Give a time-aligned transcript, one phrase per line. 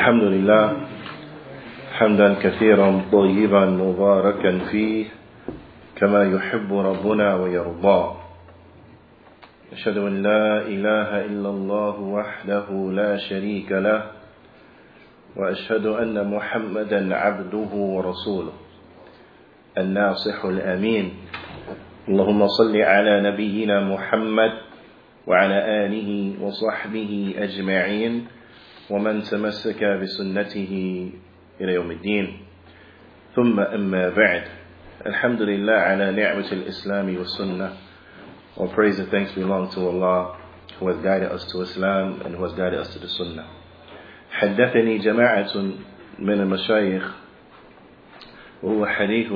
[0.00, 0.76] الحمد لله
[1.92, 5.06] حمدا كثيرا طيبا مباركا فيه
[5.96, 8.16] كما يحب ربنا ويرضى.
[9.72, 14.02] أشهد أن لا إله إلا الله وحده لا شريك له
[15.36, 18.52] وأشهد أن محمدا عبده ورسوله
[19.78, 21.12] الناصح الأمين.
[22.08, 24.52] اللهم صل على نبينا محمد
[25.26, 26.10] وعلى آله
[26.40, 28.39] وصحبه أجمعين.
[28.90, 30.72] ومن تمسك بسنته
[31.60, 32.26] إلى يوم الدين.
[33.36, 34.44] ثم أما بعد.
[35.06, 37.70] الحمد لله على نعمة الإسلام والسنة.
[38.56, 40.36] All praise and thanks belong to Allah
[40.78, 43.46] who has guided us to Islam and who has guided us to the Sunnah.
[44.30, 45.54] حدثني جماعة
[46.18, 47.14] من المشايخ
[48.62, 49.32] وهو حديث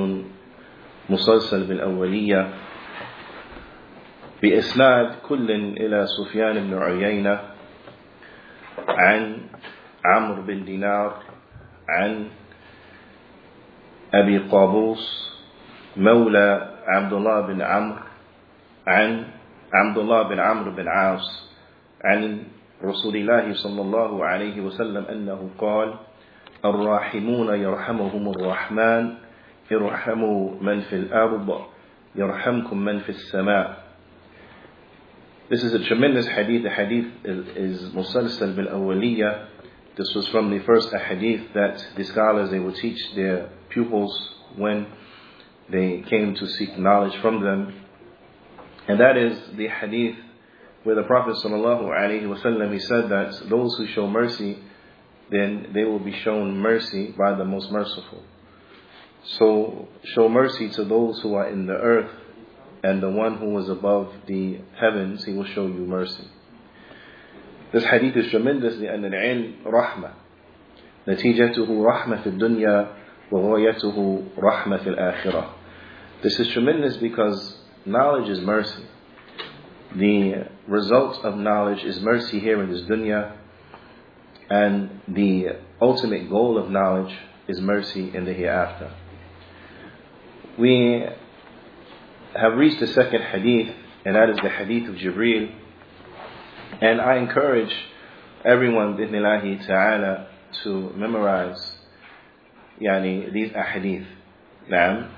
[1.10, 2.48] مسلسل بالأولية.
[4.42, 7.40] بإسناد كل إلى سفيان بن عيينة
[8.88, 9.36] عن
[10.04, 11.22] عمرو بن دينار
[11.88, 12.26] عن
[14.14, 15.34] أبي قابوس
[15.96, 17.98] مولى عبد الله بن عمرو
[18.86, 19.24] عن
[19.74, 21.50] عبد الله بن عمرو بن عاص
[22.04, 22.42] عن
[22.84, 25.94] رسول الله صلى الله عليه وسلم أنه قال
[26.64, 29.14] الراحمون يرحمهم الرحمن
[29.72, 31.60] ارحموا من في الأرض
[32.14, 33.84] يرحمكم من في السماء
[35.50, 36.62] This is a tremendous hadith.
[36.62, 37.92] The hadith is,
[38.56, 39.53] bil Awaliyah.
[39.96, 44.86] This was from the first hadith that the scholars they would teach their pupils when
[45.70, 47.74] they came to seek knowledge from them.
[48.88, 50.16] And that is the hadith
[50.82, 54.58] where the Prophet ﷺ he said that those who show mercy,
[55.30, 58.22] then they will be shown mercy by the most merciful.
[59.24, 62.10] So show mercy to those who are in the earth
[62.82, 66.28] and the one who is above the heavens, he will show you mercy.
[67.73, 70.09] This hadith is tremendous لأن العلم رحمة
[71.07, 72.87] نتيجته رحمة في الدنيا
[73.31, 75.49] وغايته رحمة في الآخرة
[76.21, 78.83] This is tremendous because knowledge is mercy.
[79.95, 83.37] The result of knowledge is mercy here in this dunya
[84.49, 87.15] and the ultimate goal of knowledge
[87.47, 88.91] is mercy in the hereafter.
[90.57, 91.05] We
[92.35, 93.73] have reached the second hadith,
[94.05, 95.53] and that is the hadith of Jibreel.
[96.80, 97.72] and I encourage
[98.44, 100.28] everyone, bidnillahi ta'ala,
[100.62, 101.72] to memorize
[102.80, 104.06] yani, these ahadith.
[104.70, 105.10] Naam.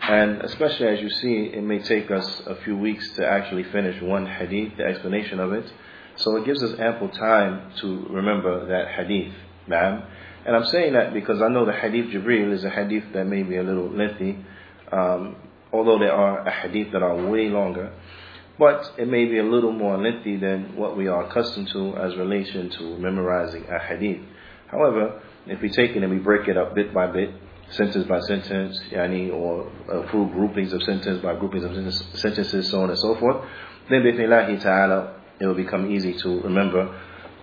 [0.00, 4.00] And especially as you see, it may take us a few weeks to actually finish
[4.00, 5.70] one hadith, the explanation of it.
[6.16, 9.34] So it gives us ample time to remember that hadith.
[9.68, 10.06] Naam.
[10.46, 13.42] And I'm saying that because I know the hadith Jibreel is a hadith that may
[13.42, 14.38] be a little lengthy.
[14.92, 15.36] Um,
[15.72, 17.92] although there are hadith that are way longer,
[18.58, 22.16] but it may be a little more lengthy than what we are accustomed to as
[22.16, 24.22] relation to memorizing a hadith.
[24.68, 27.30] However, if we take it and we break it up bit by bit,
[27.70, 31.72] sentence by sentence, yani, or uh, through groupings of sentence by groupings of
[32.18, 33.44] sentences, so on and so forth,
[33.90, 36.98] then bithnillahi ta'ala, it will become easy to remember,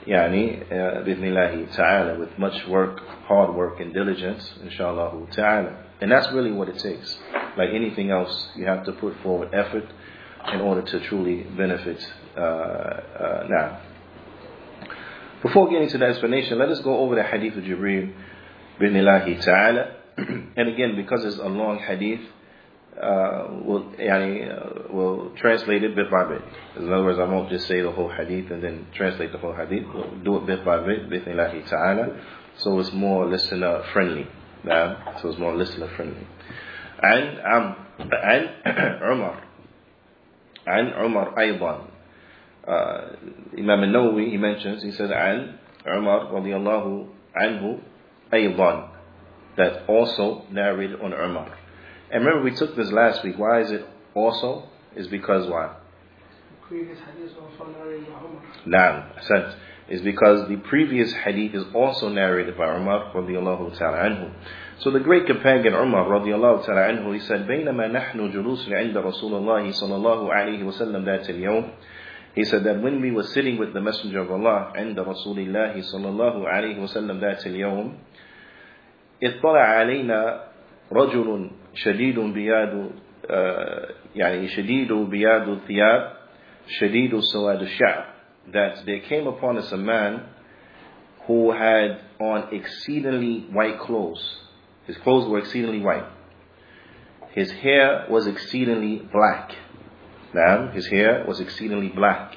[0.07, 5.77] yani, uh, bithnillahi ta'ala, with much work, hard work and diligence, inshallah ta'ala.
[6.01, 7.17] And that's really what it takes.
[7.57, 9.85] Like anything else, you have to put forward effort
[10.51, 12.05] in order to truly benefit
[12.37, 13.81] uh, uh, now.
[15.41, 18.13] Before getting to the explanation, let us go over the hadith of Jibreel
[18.79, 19.95] bithnillahi Ta'ala.
[20.17, 22.21] and again, because it's a long hadith,
[23.01, 26.41] uh, we'll, yani, uh, we'll translate it bit by bit.
[26.77, 29.53] In other words, I won't just say the whole hadith and then translate the whole
[29.53, 29.85] hadith.
[29.93, 32.21] We'll do it bit by bit, bithnillahi ta'ala.
[32.57, 34.27] So it's more listener friendly.
[34.69, 36.25] Uh, so it's more listener friendly.
[37.01, 38.49] And um, and
[39.11, 39.42] Umar
[40.66, 41.80] عن عمر أيضا
[42.66, 43.16] uh,
[43.56, 45.54] Imam al-Nawawi he mentions he said عن
[45.86, 47.78] عمر رضي الله عنه
[48.32, 48.88] أيضا
[49.56, 51.56] that also narrated on Umar
[52.10, 55.74] and remember we took this last week why is it also is because why
[56.68, 59.54] previous hadith also narrated by Umar نعم أحسنت
[59.88, 64.32] is because the previous hadith is also narrated by Umar radiallahu ta'ala anhu.
[64.82, 69.34] So the great companion Umar radiallahu ta'ala anhu, he said, بينما نحن جلوس عند رسول
[69.34, 71.70] الله صلى الله عليه وسلم ذات اليوم
[72.34, 75.80] He said that when we were sitting with the Messenger of Allah عند رسول الله
[75.82, 77.98] صلى الله عليه وسلم ذات اليوم
[79.22, 80.44] اطلع علينا
[80.92, 82.90] رجل شديد بياد
[84.14, 86.12] يعني شديد بياد الثياب
[86.68, 88.04] شديد سواد الشعر
[88.52, 90.22] that there came upon us a man
[91.26, 94.38] who had on exceedingly white clothes.
[94.86, 96.06] His clothes were exceedingly white.
[97.32, 99.54] His hair was exceedingly black.
[100.34, 102.36] Now, his hair was exceedingly black.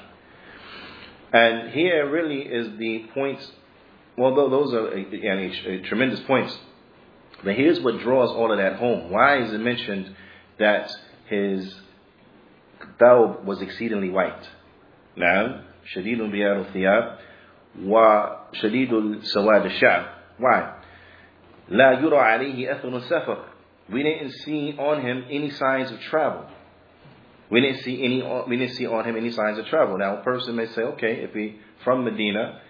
[1.32, 3.40] And here really is the point
[4.16, 6.56] well, those are uh, tremendous points.
[7.42, 9.10] But here's what draws all of that home.
[9.10, 10.14] Why is it mentioned
[10.58, 10.90] that
[11.28, 11.74] his
[13.00, 14.48] thawb was exceedingly white?
[15.16, 17.18] نعم شديد بياض الثياب
[17.84, 20.08] وشديد سواد الشعر.
[20.38, 20.75] Why?
[21.68, 23.38] لا يرى عليه أثر السفر.
[23.90, 26.46] We didn't see on him any signs of travel.
[27.50, 28.22] We didn't see any.
[28.48, 29.98] We didn't see on him any signs of travel.
[29.98, 32.60] Now, a person may say, okay, if he from Medina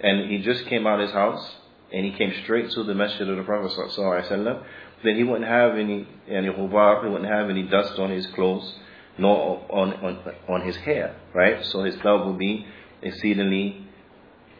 [0.00, 1.56] and he just came out of his house
[1.92, 4.62] and he came straight to the masjid of the Prophet sallallahu
[5.02, 8.74] then he wouldn't have any any hubar, he wouldn't have any dust on his clothes,
[9.16, 11.64] nor on on on his hair, right?
[11.64, 12.66] So his clothes would be
[13.02, 13.86] exceedingly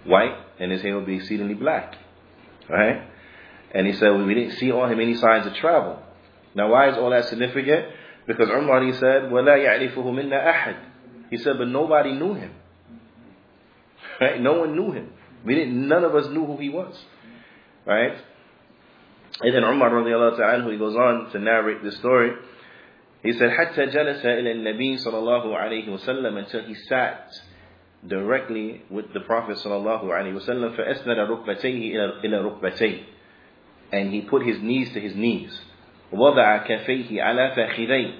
[0.04, 1.96] white and his hair would be exceedingly black,
[2.68, 3.02] right?
[3.74, 6.02] And he said, well, we didn't see on him any signs of travel.
[6.54, 7.86] Now, why is all that significant?
[8.26, 10.76] Because Umar, he said, وَلَا يَعْرِفُهُ مِنَّا أَحَدٍ
[11.30, 12.52] He said, but nobody knew him.
[14.20, 14.40] Right?
[14.40, 15.10] No one knew him.
[15.44, 16.98] We didn't, none of us knew who he was.
[17.86, 18.16] Right?
[19.40, 22.32] And then Umar radiallahu ta'ala, he goes on to narrate this story.
[23.22, 27.30] He said, حتى جلس إلى النبي صلى الله عليه وسلم until he sat
[28.06, 33.02] directly with the Prophet صلى الله عليه وسلم فأسند ركبتيه إلى ركبتيه
[33.92, 35.58] and he put his knees to his knees.
[36.12, 38.14] وضع كفيه على فخذيه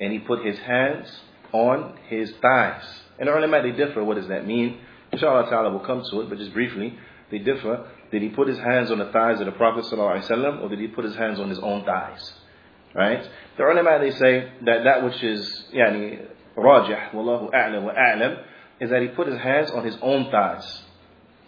[0.00, 1.20] and he put his hands
[1.52, 2.84] on his thighs.
[3.18, 4.02] And the ulama they differ.
[4.02, 4.78] What does that mean?
[5.12, 6.98] Inshallah ta'ala will come to it, but just briefly,
[7.30, 7.86] they differ.
[8.10, 10.88] Did he put his hands on the thighs of the Prophet ﷺ, or did he
[10.88, 12.32] put his hands on his own thighs?
[12.94, 13.28] Right?
[13.56, 16.26] The ulama they say that that which is yani
[16.56, 18.42] rajih, wallahu a'lam wa a'lam,
[18.80, 20.82] is that he put his hands on his own thighs,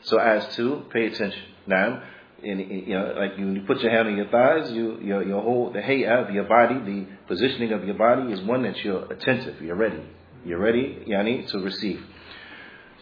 [0.02, 1.42] so as to pay attention.
[1.66, 2.02] Now,
[2.42, 5.42] in, you know, like when you put your hand on your thighs, you, your, your
[5.42, 9.10] whole, the hay'ah of your body, the positioning of your body is one that you're
[9.12, 10.02] attentive, you're ready.
[10.44, 12.00] You're ready, yani, to receive.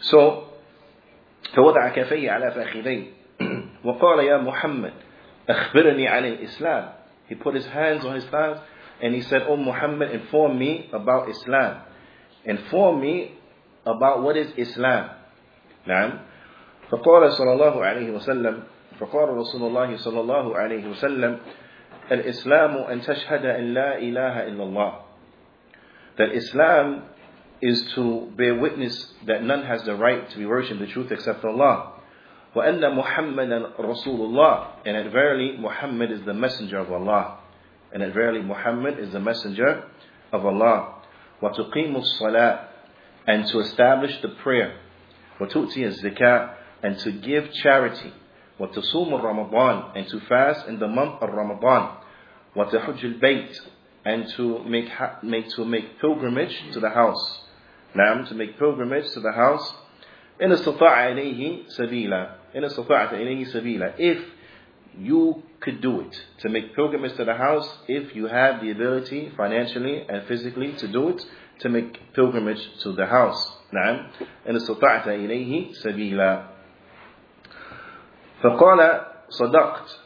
[0.02, 0.46] So,
[1.54, 3.04] فوضع كفيه على فخذيه
[3.84, 4.92] وقال يا محمد
[5.48, 6.92] أخبرني عن الإسلام
[7.28, 8.58] He put his hands on his thighs
[9.02, 11.82] and he said, Oh Muhammad, inform me about Islam.
[12.44, 13.32] Inform me
[13.87, 15.10] about what is Islam.
[15.87, 16.19] نعم.
[16.90, 18.62] فقال صلى الله عليه وسلم
[19.00, 21.38] فقال رسول الله صلى الله عليه وسلم
[22.12, 24.92] الإسلام أن تشهد أن لا إله إلا الله
[26.19, 27.02] that Islam
[27.62, 31.44] is to bear witness that none has the right to be worshipped the truth except
[31.44, 31.92] Allah
[32.54, 37.38] وأن محمدا رسول الله and that verily Muhammad is the messenger of Allah
[37.92, 39.84] and that verily Muhammad is the messenger
[40.32, 40.94] of Allah
[41.42, 42.66] وتقيم الصلاة
[43.26, 44.75] and to establish the prayer
[45.40, 48.12] وتؤتي الزكاة and to give charity
[48.60, 51.88] وتصوم رمضان and to fast in the month of Ramadan
[52.56, 53.56] وتحج البيت
[54.04, 54.88] and to make,
[55.22, 57.40] make to make pilgrimage to the house
[57.94, 59.75] نعم to make pilgrimage to the house
[60.42, 64.19] إن استطاع إليه سبيلا إن استطعت إليه سبيلا if
[64.98, 69.31] you could do it to make pilgrimage to the house if you have the ability
[69.37, 71.25] financially and physically to do it
[71.60, 74.06] to make pilgrimage to the house نعم
[74.48, 76.53] إن استطعت إليه سبيلا
[78.44, 79.98] فقال صدقت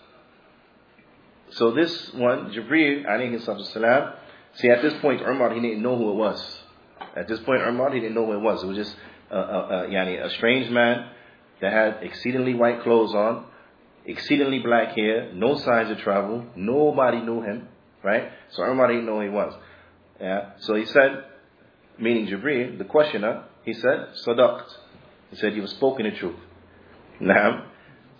[1.50, 4.14] So this one, Jibreel alayhi salam,
[4.54, 6.62] see at this point Umar, he didn't know who it was.
[7.14, 8.64] At this point Umar, he didn't know who it was.
[8.64, 8.96] It was just
[9.30, 11.10] a, a, a, yani, a strange man
[11.60, 13.46] that had exceedingly white clothes on,
[14.04, 17.68] exceedingly black hair, no signs of travel, nobody knew him,
[18.02, 18.32] right?
[18.50, 19.54] So Umar didn't know who he was.
[20.20, 20.50] Yeah.
[20.58, 21.24] So he said,
[21.98, 24.66] meaning Jibreel, the questioner, he said, Sadaqt.
[25.30, 26.36] He said, you have spoken the truth.
[27.20, 27.66] Now,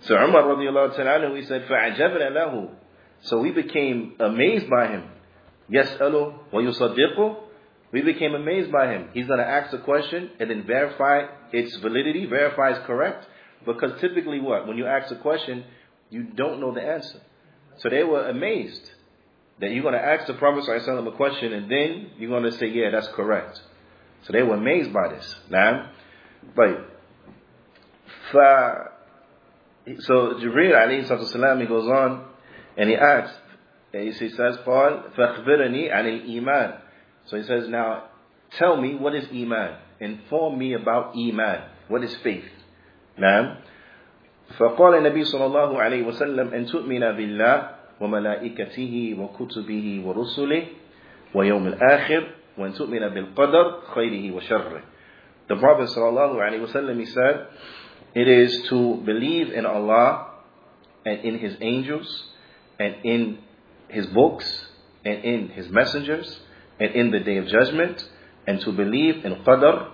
[0.01, 2.69] so Umar radiallahu ta'ala, he said, فَعَجَبْنَا لَهُ
[3.21, 5.03] So we became amazed by him.
[5.71, 7.37] يَسْأَلُ وَيُصَدِّقُ
[7.91, 9.09] We became amazed by him.
[9.13, 13.25] He's going to ask a question and then verify its validity, verify it's correct.
[13.65, 14.67] Because typically what?
[14.67, 15.63] When you ask a question,
[16.11, 17.21] you don't know the answer.
[17.77, 18.91] So they were amazed
[19.59, 22.51] that you're going to ask the Prophet ﷺ a question and then you're going to
[22.51, 23.59] say, yeah, that's correct.
[24.23, 25.35] So they were amazed by this.
[25.49, 25.89] Now,
[26.55, 26.91] but
[29.99, 32.25] so Jibreel alayhi salam, he goes on
[32.77, 33.37] and he asks,
[33.93, 36.79] and he says, Paul, فَأَخْبِرَنِي عَنِ الْإِيمَانِ
[37.27, 38.05] So he says, now
[38.57, 39.77] tell me what is Iman.
[39.99, 41.69] Inform me about Iman.
[41.87, 42.43] What is faith?
[43.17, 43.55] نعم
[44.57, 47.69] فقال النبي صلى الله عليه وسلم أن تؤمن بالله
[47.99, 50.63] وملائكته وكتبه ورسله
[51.33, 52.21] ويوم الآخر
[52.57, 54.81] وأن تؤمن بالقدر خيره وشره
[55.47, 57.47] The Prophet صلى الله عليه وسلم he said
[58.13, 60.31] it is to believe in Allah
[61.05, 62.29] and in His angels
[62.79, 63.39] and in
[63.89, 64.67] His books
[65.03, 66.39] and in His messengers
[66.79, 68.03] and in the day of judgment
[68.47, 69.89] and to believe in Qadr,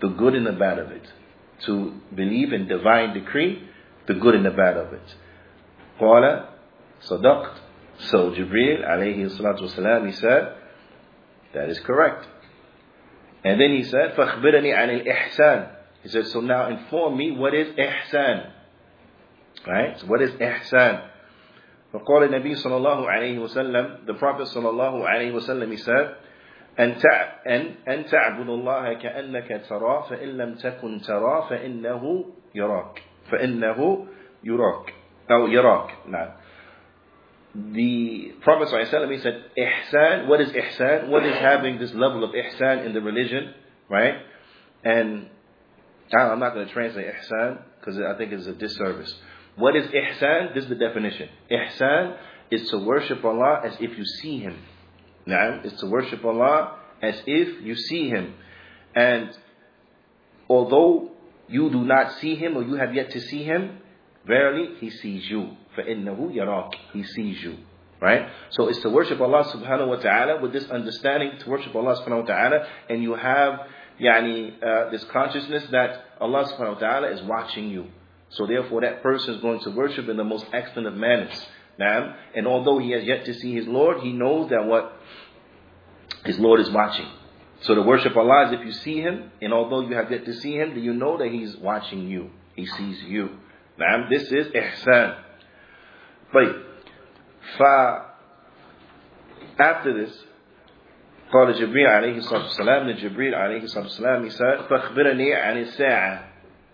[0.00, 1.06] the good and the bad of it.
[1.66, 3.62] To believe in divine decree
[4.06, 5.14] the good and the bad of it.
[6.00, 6.46] قال
[7.02, 7.60] صدقت.
[7.98, 10.54] So Jibril alayhi salatu wasalam, he said,
[11.54, 12.26] that is correct.
[13.44, 17.74] And then he said, فَأَخْبِرَنِي عَنِ الْإِحْسَانِ He said, so now inform me what is
[17.76, 18.50] ihsan.
[19.66, 19.98] Right?
[19.98, 21.10] So what is ihsan?
[21.94, 26.14] فقال النبي صلى الله عليه وسلم The Prophet صلى الله عليه وسلم he said
[26.78, 26.96] أن
[27.46, 34.06] أن أن تعبد الله كأنك تراه فإن لم تكن تراه فإنه يراك فإنه
[34.44, 34.94] يراك
[35.30, 36.30] أو يراك نعم
[37.72, 41.08] the Prophet ﷺ, he said, Ihsan, what is Ihsan?
[41.08, 43.54] What is having this level of Ihsan in the religion,
[43.88, 44.14] right?
[44.84, 45.30] And
[46.18, 49.14] I'm not going to translate Ihsan because I think it's a disservice.
[49.56, 50.54] What is ihsan?
[50.54, 51.28] This is the definition.
[51.50, 52.16] Ihsan
[52.50, 54.58] is to worship Allah as if you see Him.
[55.24, 58.34] Now, is to worship Allah as if you see Him.
[58.94, 59.36] And
[60.48, 61.10] although
[61.48, 63.78] you do not see Him or you have yet to see Him,
[64.26, 65.56] verily He sees you.
[65.76, 67.56] فَإِنَّهُ يَرَاكِ He sees you.
[68.00, 68.28] Right?
[68.50, 72.20] So it's to worship Allah subhanahu wa ta'ala with this understanding to worship Allah subhanahu
[72.20, 73.60] wa ta'ala and you have
[74.01, 77.87] yani, uh, this consciousness that Allah subhanahu wa ta'ala is watching you.
[78.29, 81.45] So therefore that person is going to worship in the most excellent of manners.
[81.77, 84.97] Now, and although he has yet to see his Lord, he knows that what
[86.25, 87.07] his Lord is watching.
[87.61, 90.33] So to worship Allah is if you see him, and although you have yet to
[90.33, 92.31] see him, do you know that he's watching you?
[92.55, 93.29] He sees you.
[93.77, 95.17] Now, this is ihsan.
[96.33, 96.55] But
[99.59, 100.23] after this,
[101.32, 106.24] قال جبريل عليه الصلاة والسلام لجبريل عليه الصلاة والسلام he said فأخبرني عن الساعة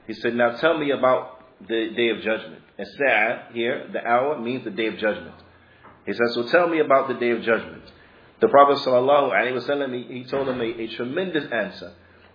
[0.07, 2.63] he said now tell me about the day of judgment.
[2.79, 5.35] As-sa'a here, the hour means the day of judgment.
[6.07, 7.83] He says, so tell me about the day of judgment.
[8.41, 11.93] The Prophet sallallahu alaihi wasallam he, he told him a, a, tremendous answer,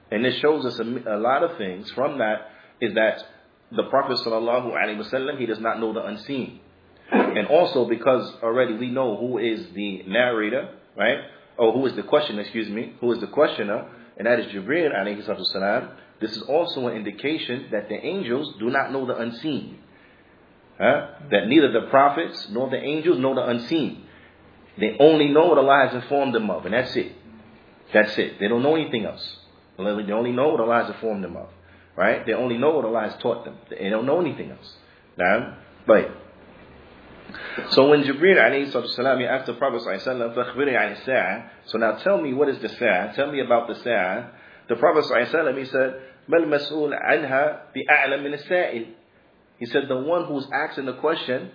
[0.10, 1.92] and it shows us a, a, lot of things.
[1.92, 3.24] From that is that
[3.76, 6.62] the Prophet sallallahu alaihi wasallam he does not know the unseen,
[7.12, 11.18] and also because already we know who is the narrator, right?
[11.59, 12.43] Or who is the questioner?
[12.43, 15.91] Excuse me, who is the questioner, and that is Jibril alayhi salam.
[16.21, 19.79] This is also an indication that the angels do not know the unseen.
[20.79, 21.09] Huh?
[21.31, 24.05] That neither the prophets nor the angels know the unseen.
[24.79, 27.13] They only know what Allah has informed them of, and that's it.
[27.93, 28.41] That's it.
[28.41, 29.37] They don't know anything else.
[29.77, 31.49] They only know what Allah has informed them of.
[31.95, 32.25] Right?
[32.25, 33.57] They only know what Allah has taught them.
[33.69, 34.73] They don't know anything else.
[35.19, 36.11] Now, but
[37.72, 42.60] so when Jibreel alayhi salam asked the Prophet sallallahu so now tell me what is
[42.60, 43.14] the sa'ah?
[43.16, 44.32] Tell me about the sa'ah.
[44.70, 48.86] The Prophet sallallahu he said, ما المسؤول عنها بأعلم من السائل
[49.60, 51.52] He said the one who's asking the question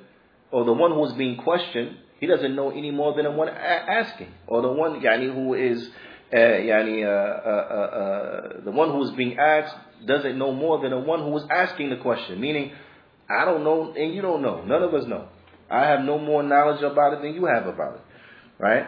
[0.50, 4.32] or the one who's being questioned he doesn't know any more than the one asking
[4.46, 5.88] or the one yani, who is
[6.32, 9.74] uh, yani, uh, uh, uh, the one who is being asked
[10.06, 12.72] doesn't know more than the one who is asking the question meaning
[13.28, 15.28] I don't know and you don't know none of us know
[15.70, 18.02] I have no more knowledge about it than you have about it
[18.58, 18.86] right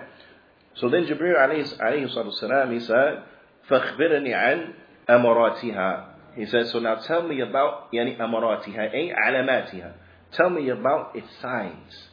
[0.75, 3.23] so then Jibril alayhi, alayhi salam he said
[3.69, 4.75] فَاخْبِرَنِي عَنْ
[5.09, 6.05] amaratiha.
[6.37, 9.93] He says, so now tell me about yani amaratiha, ay alamatiha.
[10.33, 12.09] Tell me about its signs.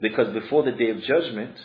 [0.00, 1.56] Because before the day of judgment,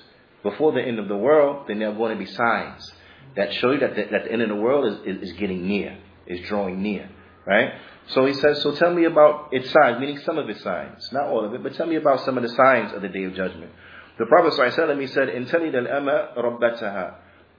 [0.43, 2.91] before the end of the world, then there are going to be signs
[3.35, 5.67] that show you that the, that the end of the world is, is, is getting
[5.67, 7.09] near, is drawing near.
[7.45, 7.73] Right?
[8.07, 11.09] So he says, so tell me about its signs, meaning some of its signs.
[11.11, 13.23] Not all of it, but tell me about some of the signs of the day
[13.23, 13.71] of judgment.
[14.17, 17.15] The Prophet ﷺ, he said, in al-ama rabbataha.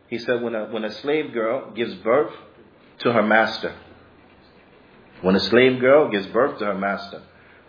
[0.09, 2.33] He said, when a, when a slave girl gives birth
[3.01, 3.75] to her master.
[5.23, 7.23] When a slave girl gives birth to her master,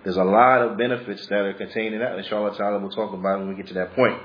[0.04, 2.18] there's a lot of benefits that are contained in that.
[2.18, 4.20] Inshallah ta'ala we'll talk about when we get to that point.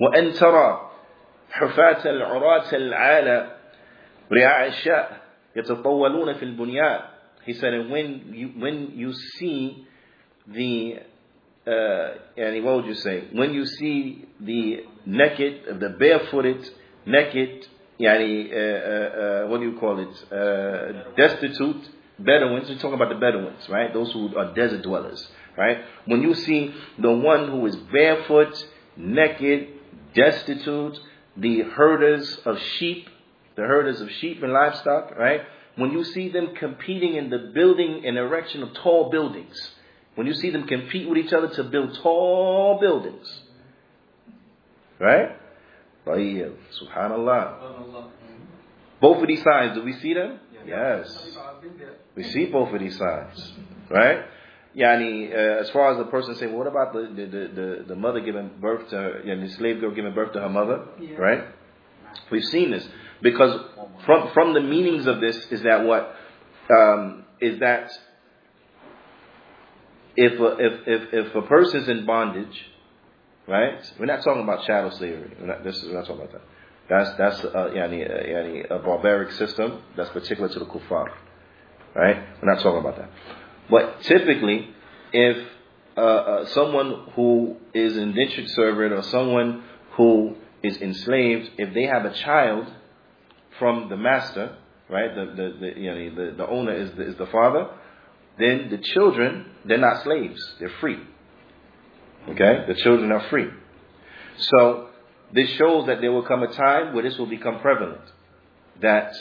[0.00, 0.90] وأن ترى
[1.50, 3.50] حفاة العراة العالى
[4.32, 5.20] رعاء الشاء
[5.56, 7.00] يتطولون في البنيان
[7.45, 9.85] he said, and when you, when you see
[10.47, 10.95] the,
[11.67, 13.27] uh, and what would you say?
[13.31, 16.69] When you see the naked, the barefooted,
[17.05, 17.67] naked
[17.99, 20.31] yani, uh, uh, uh, what do you call it?
[20.31, 22.69] Uh, destitute Bedouins.
[22.69, 23.93] We're talking about the Bedouins, right?
[23.93, 25.79] Those who are desert dwellers, right?
[26.05, 28.53] When you see the one who is barefoot,
[28.97, 29.69] naked,
[30.13, 30.99] destitute,
[31.37, 33.09] the herders of sheep,
[33.55, 35.41] the herders of sheep and livestock, right?
[35.76, 39.70] When you see them competing in the building and erection of tall buildings,
[40.14, 43.42] when you see them compete with each other to build tall buildings,
[44.98, 45.36] right?
[46.06, 48.10] طيب Subhanallah.
[49.00, 50.40] Both of these signs, do we see them?
[50.66, 51.36] Yes.
[52.14, 53.52] We see both of these signs.
[53.88, 54.24] Right?
[54.76, 57.96] Yani, uh, as far as the person saying, well, what about the, the, the, the,
[57.96, 60.86] mother giving birth to her, yani, the slave girl giving birth to her mother?
[61.00, 61.16] Yeah.
[61.16, 61.44] Right?
[62.30, 62.86] We've seen this.
[63.21, 63.59] Because
[64.05, 66.15] from, from the meanings of this is that what?
[66.69, 67.91] Um, is that
[70.15, 72.65] if a, if, if, if a person's in bondage,
[73.47, 73.93] right?
[73.99, 75.35] We're not talking about chattel slavery.
[75.39, 76.41] We're not, this is, we're not talking about that.
[76.87, 81.09] That's, that's, uh, yani, yani, a barbaric system that's particular to the kuffar.
[81.95, 82.17] Right?
[82.41, 83.09] We're not talking about that.
[83.69, 84.69] But typically,
[85.11, 85.47] if
[85.97, 89.63] uh, uh, someone who is indentured servant or someone
[89.97, 92.71] who is enslaved, if they have a child
[93.59, 94.57] from the master,
[94.89, 97.69] right, the the the, you know, the, the owner is the, is the father,
[98.37, 100.99] then the children they're not slaves, they're free.
[102.29, 103.49] Okay, the children are free.
[104.37, 104.89] So
[105.33, 108.01] this shows that there will come a time where this will become prevalent,
[108.81, 109.13] that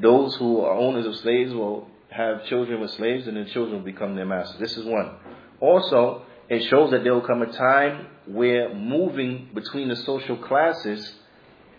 [0.00, 3.84] those who are owners of slaves will have children with slaves, and the children will
[3.84, 4.60] become their masters.
[4.60, 5.16] This is one.
[5.60, 11.14] Also, it shows that there will come a time where moving between the social classes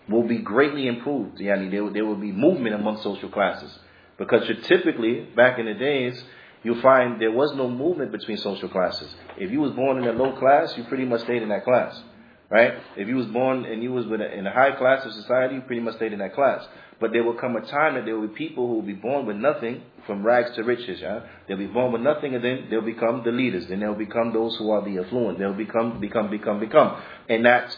[0.08, 1.38] will be greatly improved.
[1.38, 3.78] Yani there, there will be movement among social classes.
[4.18, 6.22] Because typically, back in the days,
[6.62, 9.14] you find there was no movement between social classes.
[9.36, 12.00] If you was born in a low class, you pretty much stayed in that class.
[12.48, 12.74] Right?
[12.96, 15.82] If you was born and you was in a high class of society, you pretty
[15.82, 16.64] much stayed in that class.
[17.00, 19.26] But there will come a time that there will be people who will be born
[19.26, 21.00] with nothing, from rags to riches.
[21.00, 21.26] Yeah?
[21.46, 23.66] They'll be born with nothing, and then they'll become the leaders.
[23.68, 25.38] Then they'll become those who are the affluent.
[25.38, 27.02] They'll become, become, become, become.
[27.28, 27.76] And that's,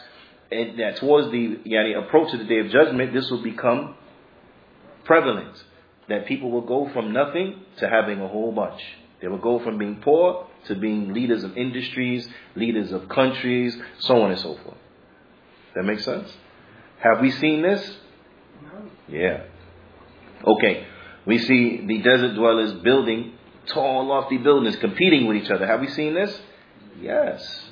[0.51, 3.95] and that towards the yani, approach of the day of judgment, this will become
[5.05, 5.63] prevalent.
[6.09, 8.81] That people will go from nothing to having a whole bunch.
[9.21, 14.23] They will go from being poor to being leaders of industries, leaders of countries, so
[14.23, 14.79] on and so forth.
[15.75, 16.33] That makes sense?
[17.01, 17.97] Have we seen this?
[19.09, 19.45] Yeah.
[20.47, 20.87] Okay.
[21.27, 23.35] We see the desert dwellers building
[23.67, 25.67] tall, lofty buildings, competing with each other.
[25.67, 26.41] Have we seen this?
[27.01, 27.68] Yes.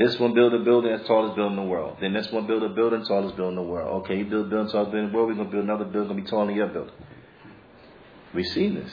[0.00, 1.98] This one build a building as tall as building in the world.
[2.00, 4.02] Then this one build a building tallest building in the world.
[4.02, 6.08] Okay, you build a building tallest building in the world, we're gonna build another building
[6.08, 6.94] gonna be taller than your building.
[8.32, 8.90] We've seen this.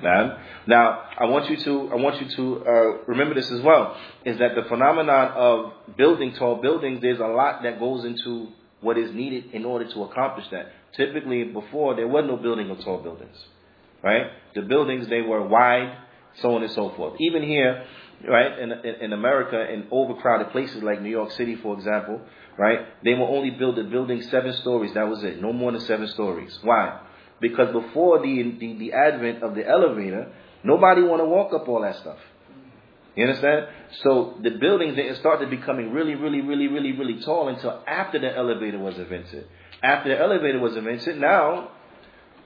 [0.00, 3.96] Now, now I want you to I want you to uh, remember this as well.
[4.24, 7.02] Is that the phenomenon of building tall buildings?
[7.02, 10.66] There's a lot that goes into what is needed in order to accomplish that.
[10.96, 13.36] Typically, before there was no building of tall buildings,
[14.04, 14.26] right?
[14.54, 15.96] The buildings they were wide,
[16.40, 17.14] so on and so forth.
[17.18, 17.84] Even here,
[18.28, 22.20] right, in, in, America, in overcrowded places like New York City, for example,
[22.58, 24.94] right, they will only build a building seven stories.
[24.94, 26.58] That was it, no more than seven stories.
[26.62, 27.00] Why?
[27.40, 30.32] Because before the the, the advent of the elevator,
[30.62, 32.18] nobody want to walk up all that stuff.
[33.16, 33.68] You understand?
[34.02, 38.36] So the buildings didn't start becoming really, really, really, really, really tall until after the
[38.36, 39.46] elevator was invented.
[39.82, 41.70] After the elevator was invented, now,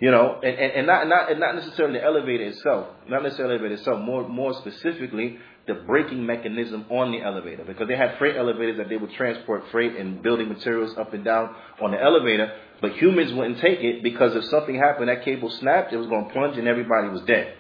[0.01, 3.57] you know, and, and, and not not and not necessarily the elevator itself, not necessarily
[3.57, 5.39] the elevator itself, more more specifically
[5.69, 7.63] the braking mechanism on the elevator.
[7.63, 11.25] Because they had freight elevators that they would transport freight and building materials up and
[11.25, 15.51] down on the elevator, but humans wouldn't take it because if something happened, that cable
[15.51, 17.55] snapped, it was going to plunge and everybody was dead.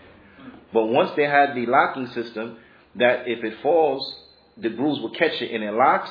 [0.72, 2.56] But once they had the locking system,
[2.96, 4.16] that if it falls,
[4.56, 6.10] the grooves will catch it and it locks,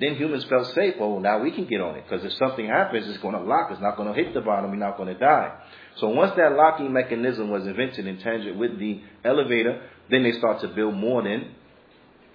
[0.00, 0.94] then humans felt safe.
[1.00, 3.70] Oh, now we can get on it because if something happens, it's going to lock.
[3.70, 4.70] It's not going to hit the bottom.
[4.70, 5.52] We're not going to die.
[5.98, 10.60] So once that locking mechanism was invented in tangent with the elevator, then they start
[10.60, 11.54] to build more than,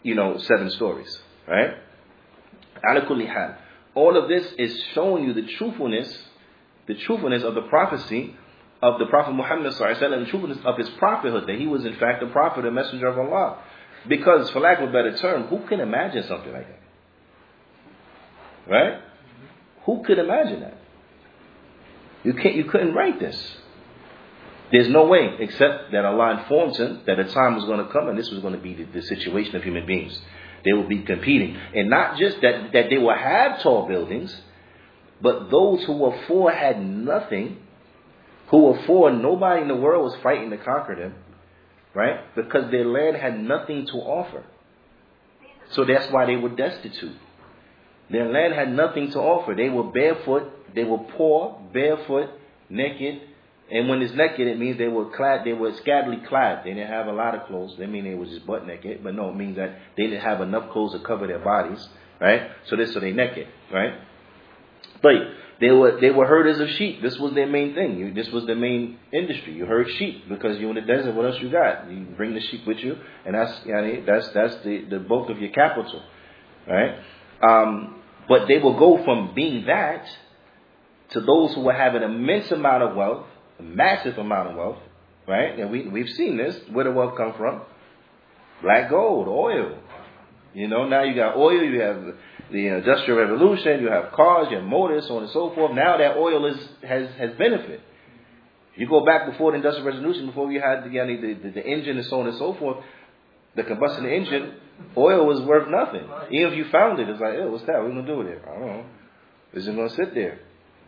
[0.03, 1.75] you know, seven stories, right?
[3.95, 6.17] All of this is showing you the truthfulness,
[6.87, 8.35] the truthfulness of the prophecy
[8.81, 12.21] of the Prophet Muhammad and the truthfulness of his prophethood, that he was in fact
[12.21, 13.59] a prophet, a messenger of Allah.
[14.09, 16.79] Because, for lack of a better term, who can imagine something like that?
[18.69, 19.01] Right?
[19.85, 20.77] Who could imagine that?
[22.23, 22.55] You can't.
[22.55, 23.57] You couldn't write this.
[24.71, 28.07] There's no way, except that Allah informed him that a time was going to come,
[28.09, 30.19] and this was going to be the, the situation of human beings.
[30.65, 34.35] They will be competing, and not just that that they will have tall buildings,
[35.21, 37.57] but those who were for had nothing
[38.53, 41.15] who were for nobody in the world was fighting to conquer them,
[41.95, 42.35] right?
[42.35, 44.43] Because their land had nothing to offer.
[45.71, 47.15] So that's why they were destitute.
[48.09, 49.53] Their land had nothing to offer.
[49.55, 52.29] They were barefoot, they were poor, barefoot,
[52.69, 53.21] naked.
[53.71, 56.65] And when it's naked, it means they were clad, they were scantily clad.
[56.65, 57.75] They didn't have a lot of clothes.
[57.77, 59.03] They mean they were just butt naked.
[59.03, 61.87] But no, it means that they didn't have enough clothes to cover their bodies,
[62.19, 62.51] right?
[62.67, 63.93] So this, so they naked, right?
[65.01, 65.13] But
[65.59, 67.01] they were they were herders of sheep.
[67.01, 67.97] This was their main thing.
[67.97, 69.53] You, this was their main industry.
[69.53, 71.15] You herd sheep because you're in the desert.
[71.15, 71.89] What else you got?
[71.89, 75.39] You bring the sheep with you, and that's yani, that's that's the, the bulk of
[75.39, 76.01] your capital,
[76.67, 76.95] right?
[77.41, 80.05] Um, but they will go from being that
[81.09, 83.25] to those who will have an immense amount of wealth,
[83.59, 84.79] a massive amount of wealth,
[85.27, 85.59] right?
[85.59, 86.55] And we we've seen this.
[86.71, 87.61] Where the wealth come from?
[88.61, 89.77] Black gold, oil.
[90.53, 91.61] You know, now you got oil.
[91.61, 92.15] You have
[92.51, 95.73] the industrial revolution, you have cars, you have motors, so on and so forth.
[95.73, 97.81] Now that oil is has has benefit.
[98.75, 102.05] You go back before the industrial revolution, before you had the, the, the engine and
[102.07, 102.77] so on and so forth.
[103.55, 104.55] The combustion engine,
[104.97, 106.07] oil was worth nothing.
[106.31, 107.73] Even if you found it, it's like, oh, what's that?
[107.73, 108.41] What are we gonna do with it?
[108.45, 108.85] I don't know.
[109.53, 110.39] It's just gonna sit there.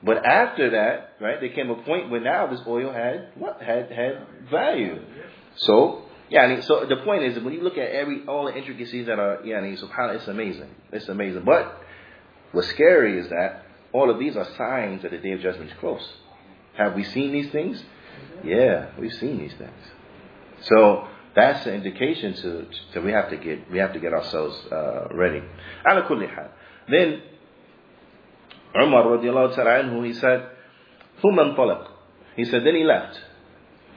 [0.04, 3.92] But after that, right, there came a point where now this oil had what had
[3.92, 5.02] had value.
[5.58, 8.56] So yeah, I mean, so the point is when you look at every all the
[8.56, 10.70] intricacies that are yeah, I mean, subhanAllah, it's amazing.
[10.92, 11.44] It's amazing.
[11.46, 11.82] But
[12.52, 15.78] what's scary is that all of these are signs that the day of judgment is
[15.80, 16.06] close.
[16.78, 17.82] Have we seen these things?
[18.44, 19.72] Yeah, we've seen these things.
[20.62, 24.57] So that's an indication to, to we have to get we have to get ourselves
[24.73, 25.43] uh, ready.
[26.89, 27.23] Then
[28.77, 30.49] Umar radiallahu ta'ala anhu, he said,
[31.23, 31.87] ثم انطلق.
[32.37, 33.21] He said, then he left.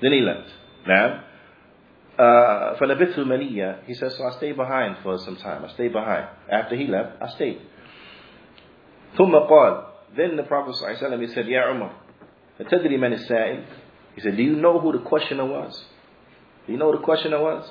[0.01, 0.49] Then he left.
[0.87, 1.23] Now,
[2.17, 3.85] uh, فلبثت مليا.
[3.85, 5.63] He says, so I stayed behind for some time.
[5.63, 6.27] I stayed behind.
[6.51, 7.61] After he left, I stayed.
[9.17, 9.85] ثم قال.
[10.15, 11.91] Then the Prophet ﷺ, he said, يا عمر,
[12.59, 13.65] تدري من السائل?
[14.15, 15.83] He said, do you know who the questioner was?
[16.68, 17.66] Do you know what the questioner was?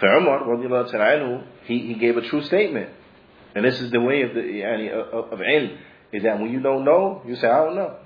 [0.00, 2.90] For Umar, he, he gave a true statement.
[3.54, 5.78] And this is the way of the yani, of, of ilm
[6.12, 7.96] is that when you don't know, you say, I don't know.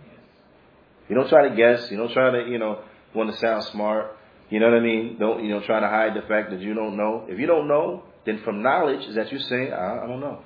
[1.09, 1.91] You don't try to guess.
[1.91, 2.81] You don't try to, you know,
[3.15, 4.19] want to sound smart.
[4.51, 5.17] You know what I mean?
[5.19, 7.25] Don't, you know, try to hide the fact that you don't know.
[7.27, 10.43] If you don't know, then from knowledge is that you say, I, I don't know.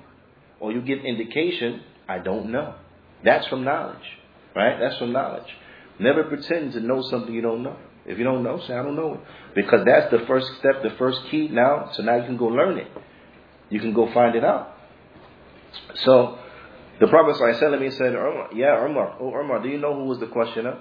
[0.61, 2.75] Or you give indication, I don't know.
[3.25, 4.05] That's from knowledge.
[4.55, 4.79] Right?
[4.79, 5.51] That's from knowledge.
[5.99, 7.75] Never pretend to know something you don't know.
[8.05, 9.19] If you don't know, say, I don't know it.
[9.55, 11.89] Because that's the first step, the first key now.
[11.93, 12.87] So now you can go learn it.
[13.69, 14.75] You can go find it out.
[16.03, 16.37] So
[16.99, 20.27] the Prophet ﷺ said, Umar, Yeah, Umar, oh Umar, do you know who was the
[20.27, 20.79] questioner?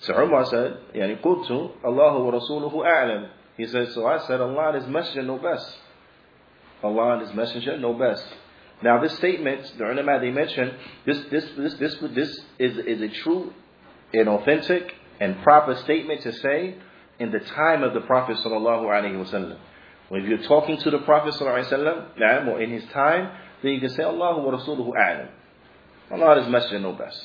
[0.00, 3.28] So Umar said, Yani Qultu, Allahu wa Rasuluhu a'lam.
[3.56, 5.76] He said, So I said, Allah and His Messenger know best.
[6.82, 8.24] Allah and His Messenger know best.
[8.82, 10.72] Now this statement, the ulama they mentioned,
[11.04, 13.52] this, this, this, this, this is, is a true
[14.12, 16.76] and authentic and proper statement to say
[17.18, 19.58] in the time of the Prophet sallallahu alaihi wasallam.
[20.08, 23.30] When you're talking to the Prophet sallallahu alaihi wasallam, or in his time,
[23.62, 25.28] then you can say Allah wa Rasuluhu.
[26.10, 27.22] Allah His Messenger know best.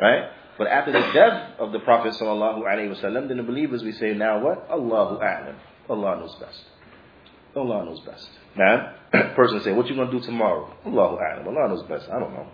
[0.00, 0.30] Right?
[0.56, 4.14] But after the death of the Prophet sallallahu alaihi wasallam, then the believers we say
[4.14, 4.68] now what?
[4.70, 5.56] Allahu a'lam.
[5.90, 6.62] Allah knows best.
[7.56, 8.28] Allah knows best.
[8.56, 8.94] Now,
[9.36, 10.72] person say, what you gonna do tomorrow?
[10.86, 11.46] Allahu a'lam.
[11.46, 12.08] Allah knows best.
[12.08, 12.46] I don't know.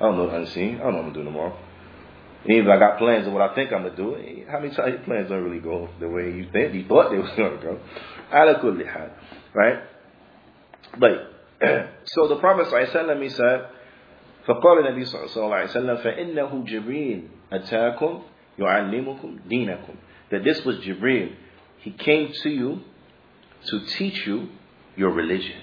[0.00, 0.76] I don't know the unseen.
[0.76, 1.58] I don't know what I'm gonna do tomorrow.
[2.45, 4.15] Even if I got plans of what I think I'm gonna do,
[4.49, 7.17] how many times your plans don't really go the way you think you thought they
[7.17, 7.79] was gonna go?
[9.53, 9.79] Right?
[10.99, 11.11] But
[12.05, 13.65] so the Prophet ﷺ, he said,
[14.47, 18.21] فقال النبي صلى الله عليه وسلم فإنه جبريل أتاكم
[18.59, 19.95] يعلمكم دينكم
[20.31, 21.35] that this was Jibril
[21.79, 22.79] he came to you
[23.65, 24.47] to teach you
[24.95, 25.61] your religion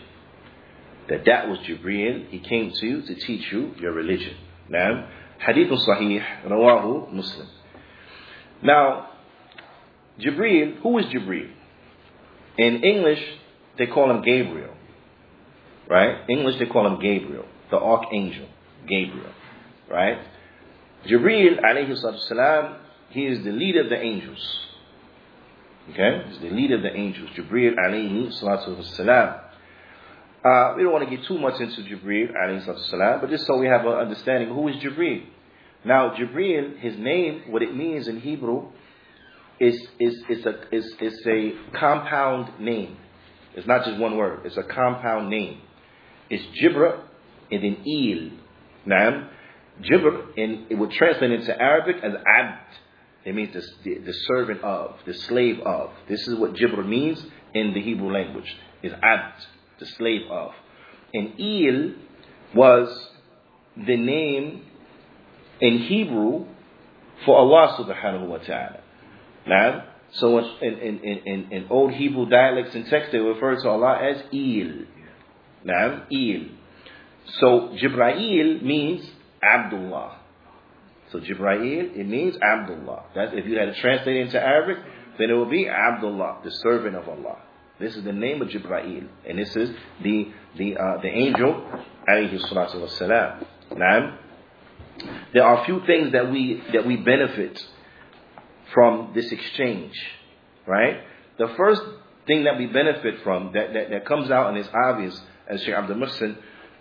[1.08, 4.36] that that was Jibril he came to you to teach you your religion
[4.68, 5.08] now
[5.39, 7.47] hadith sahih rawahu muslim
[8.61, 9.09] now
[10.19, 11.49] Jibril who is Jibril
[12.57, 13.23] in English
[13.77, 14.75] they call him Gabriel
[15.89, 18.47] right English they call him Gabriel the archangel
[18.89, 19.31] Gabriel,
[19.89, 20.19] right?
[21.07, 21.95] Jibreel alayhi
[22.27, 22.75] salam,
[23.09, 24.59] he is the leader of the angels.
[25.91, 26.23] Okay?
[26.29, 27.29] He's the leader of the angels.
[27.37, 29.35] Jibreel alayhi salatu salam.
[30.43, 33.67] Uh, we don't want to get too much into Jibreel salam, but just so we
[33.67, 35.25] have an understanding, who is Jibreel?
[35.83, 38.67] Now, Jibreel, his name, what it means in Hebrew,
[39.59, 42.95] is, is, is, a, is, is a compound name.
[43.53, 44.45] It's not just one word.
[44.45, 45.59] It's a compound name.
[46.29, 47.01] It's Jibra
[47.51, 48.31] and then Il.
[48.87, 49.27] Naam.
[49.81, 52.59] Jibr, and it would translate into Arabic as abd.
[53.25, 55.91] It means the, the, the, servant of, the slave of.
[56.07, 57.23] This is what Jibr means
[57.53, 58.55] in the Hebrew language.
[58.81, 59.45] Is abd,
[59.79, 60.51] the slave of.
[61.13, 61.95] And Il
[62.55, 63.09] was
[63.75, 64.63] the name
[65.61, 66.45] in Hebrew
[67.25, 68.81] for Allah subhanahu wa ta'ala.
[69.47, 73.99] Now, so in, in, in, in, old Hebrew dialects and texts, they refer to Allah
[74.01, 74.85] as Il.
[75.63, 76.49] Now, Il.
[77.39, 79.07] So Jibrail means
[79.43, 80.19] Abdullah.
[81.11, 83.05] So Jibrail, it means Abdullah.
[83.15, 84.77] That's if you had to translate it into Arabic,
[85.17, 87.37] then it would be Abdullah, the servant of Allah.
[87.78, 89.70] This is the name of Jibrail, and this is
[90.02, 91.62] the the uh, the angel,
[92.08, 93.46] alayhi salatu wasalam.
[93.76, 94.18] Now,
[95.32, 97.60] there are a few things that we that we benefit
[98.72, 99.94] from this exchange,
[100.66, 101.00] right?
[101.38, 101.82] The first
[102.26, 105.74] thing that we benefit from that, that, that comes out and is obvious, as Sheikh
[105.74, 106.36] Abdul Muhsin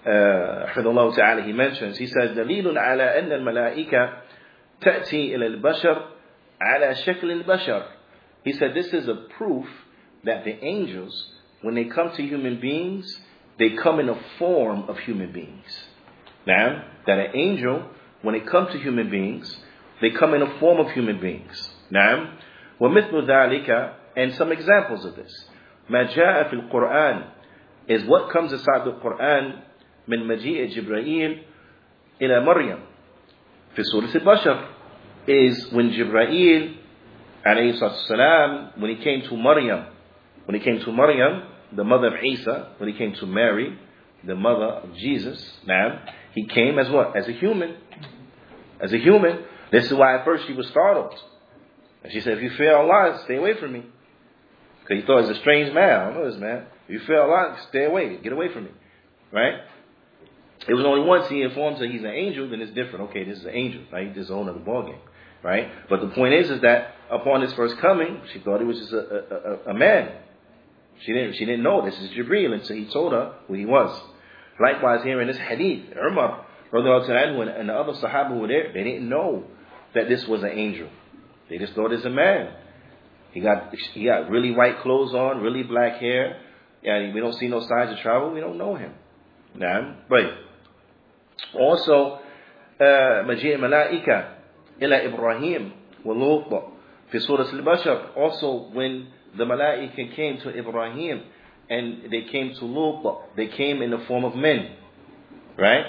[0.05, 4.13] حفظ الله تعالى he mentions he says دليل على أن الملائكة
[4.81, 6.07] تأتي إلى البشر
[6.61, 7.83] على شكل البشر
[8.43, 9.65] he said this is a proof
[10.25, 11.27] that the angels
[11.61, 13.19] when they come to human beings
[13.59, 15.87] they come in a form of human beings
[16.45, 17.89] now that an angel
[18.21, 19.57] when they come to human beings
[20.01, 22.33] they come in a form of human beings now
[22.79, 25.49] ومثل ذلك and some examples of this
[25.89, 27.23] ما جاء في القرآن
[27.87, 29.61] is what comes inside the Quran
[30.07, 31.43] من مجيء جبرائيل
[32.21, 32.79] إلى مريم
[33.75, 34.65] في سورة البشر
[35.27, 36.75] is when Jibreel
[37.45, 39.85] عليه الصلاة والسلام when he came to Maryam
[40.48, 41.44] when he came to Maryam
[41.76, 43.78] the mother of Isa when he came to Mary
[44.24, 46.00] the mother of Jesus now
[46.38, 47.16] he came as what?
[47.16, 47.76] As a human.
[48.80, 49.44] As a human.
[49.72, 51.18] This is why at first she was startled.
[52.04, 53.84] And she said if you fear Allah stay away from me.
[54.82, 56.00] Because he thought he was a strange man.
[56.00, 56.66] I don't know this man.
[56.86, 58.18] If you fear Allah stay away.
[58.22, 58.70] Get away from me.
[59.32, 59.54] Right?
[60.68, 63.10] It was only once he informs that he's an angel, then it's different.
[63.10, 64.14] Okay, this is an angel, right?
[64.14, 64.98] This is a whole other ballgame,
[65.42, 65.70] right?
[65.88, 68.92] But the point is, is that upon his first coming, she thought he was just
[68.92, 70.10] a, a, a, a man.
[71.04, 74.00] She didn't, she didn't know this is Jibreel, until he told her who he was.
[74.60, 79.08] Likewise, here in this hadith, Umar and the other Sahaba who were there, they didn't
[79.08, 79.44] know
[79.94, 80.88] that this was an angel.
[81.48, 82.52] They just thought it's a man.
[83.32, 86.40] He got he got really white clothes on, really black hair,
[86.82, 88.32] and we don't see no signs of travel.
[88.32, 88.92] We don't know him.
[89.54, 90.24] Nah, but
[91.54, 92.20] also,
[92.80, 94.34] uh, Majid Malaika
[94.80, 95.72] ila Ibrahim
[96.04, 96.72] wa Lut
[97.10, 98.16] fi Surah Al-Bashar.
[98.16, 101.23] Also, when the malaika came to Ibrahim
[101.69, 104.75] and they came to Lut they came in the form of men
[105.57, 105.85] right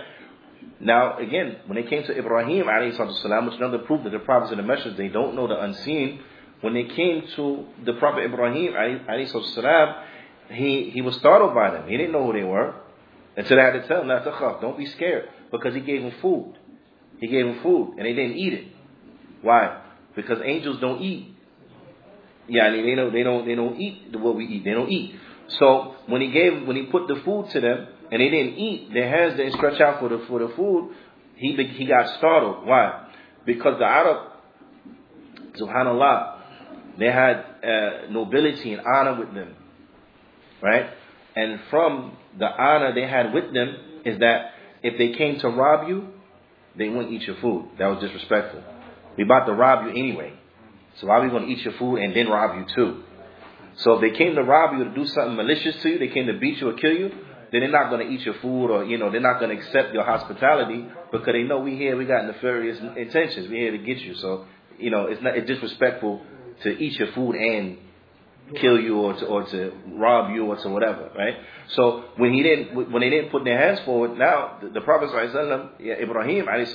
[0.81, 4.51] now again when they came to Ibrahim والسلام, which is another proof that the prophets
[4.51, 6.21] and the messengers they don't know the unseen
[6.61, 10.03] when they came to the prophet Ibrahim والسلام,
[10.51, 12.75] he, he was startled by them he didn't know who they were
[13.37, 16.55] until they had to tell him, don't be scared because he gave them food.
[17.21, 18.67] He gave them food and they didn't eat it.
[19.43, 19.83] Why?
[20.15, 21.35] Because angels don't eat.
[22.50, 24.66] Yeah, they don't, they don't, they don't eat what we eat.
[24.66, 25.16] They don't eat.
[25.60, 28.94] So when he gave, when he put the food to them and they didn't eat,
[28.94, 30.94] their hands didn't stretch out for the for the food.
[31.36, 32.66] He he got startled.
[32.66, 33.08] Why?
[33.46, 34.32] Because the Arab,
[35.60, 36.40] Subhanallah,
[37.00, 39.56] they had uh, nobility and honor with them,
[40.62, 40.90] right?
[41.36, 44.52] And from the honor they had with them is that
[44.84, 46.10] if they came to rob you,
[46.78, 47.70] they wouldn't eat your food.
[47.80, 48.64] That was disrespectful.
[49.18, 50.39] We about to rob you anyway.
[50.96, 53.04] So why are we going to eat your food and then rob you too?
[53.78, 56.28] So if they came to rob you to do something malicious to you, they came
[56.28, 57.10] to beat you or kill you,
[57.52, 59.64] then they're not going to eat your food or, you know, they're not going to
[59.64, 63.48] accept your hospitality because they know we here, we got nefarious intentions.
[63.50, 64.16] We're here to get you.
[64.16, 64.46] So,
[64.78, 66.22] you know, it's not, it's disrespectful
[66.64, 67.78] to eat your food and
[68.56, 71.36] kill you or to, or to rob you or to whatever, right?
[71.70, 75.10] So when he didn't, when they didn't put their hands forward, now the, the Prophet
[75.80, 76.68] yeah, Ibrahim alayhi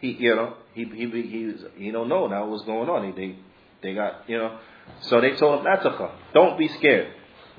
[0.00, 3.14] he, you know, he, he, he, he don't know now what's going on.
[3.14, 3.36] They, they,
[3.82, 4.58] they got, you know,
[5.02, 6.10] so they told him, not to come.
[6.32, 7.12] Don't be scared.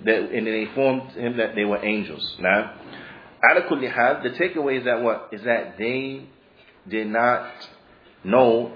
[0.03, 2.35] That, and they informed him that they were angels.
[2.39, 2.73] Now,
[3.49, 6.27] adequately had the takeaway is that what is that they
[6.87, 7.49] did not
[8.23, 8.73] know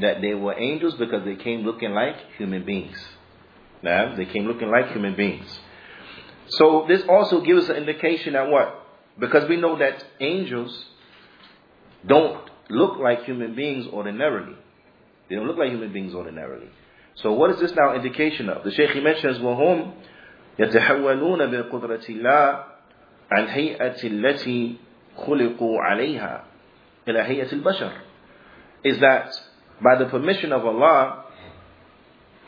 [0.00, 2.96] that they were angels because they came looking like human beings.
[3.82, 5.46] Now, they came looking like human beings.
[6.48, 8.86] So this also gives us an indication that what?
[9.18, 10.86] Because we know that angels
[12.06, 14.55] don't look like human beings ordinarily.
[15.29, 16.69] They don't look like human beings ordinarily.
[17.15, 18.63] So what is this now indication of?
[18.63, 19.91] The Shaykh mentions وهم
[20.59, 22.63] يتحولون بقدرة الله
[23.31, 24.75] عن هيئة التي
[25.17, 26.43] خلقوا عليها
[27.07, 27.91] إلى هيئة البشر.
[28.83, 29.31] Is that
[29.81, 31.25] by the permission of Allah,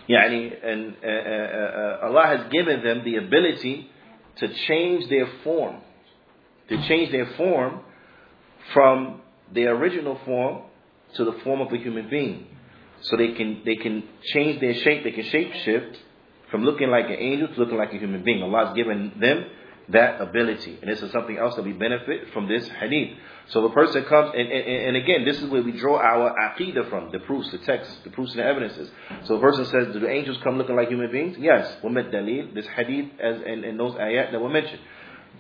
[0.10, 3.89] يعني, and uh, uh, uh, Allah has given them the ability
[4.38, 5.78] to change their form,
[6.69, 7.82] to change their form
[8.73, 9.21] from
[9.55, 10.62] their original form
[11.17, 12.47] to the form of a human being.
[13.03, 15.99] So they can they can change their shape, they can shape shift
[16.51, 18.43] from looking like an angel to looking like a human being.
[18.43, 19.47] Allah has given them
[19.90, 20.79] that ability.
[20.81, 23.19] And this is something else that we benefit from this hadith.
[23.49, 26.88] So the person comes, and, and, and again, this is where we draw our aqidah
[26.88, 28.90] from, the proofs, the texts, the proofs and the evidences.
[29.25, 31.37] So the person says, do the angels come looking like human beings?
[31.38, 31.71] Yes.
[31.83, 34.81] Wamet dalil, this hadith as, and, and those ayat that were mentioned